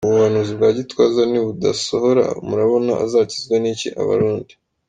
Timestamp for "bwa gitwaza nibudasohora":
0.57-2.25